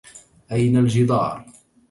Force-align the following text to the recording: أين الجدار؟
أين 0.51 0.77
الجدار؟ 0.77 1.45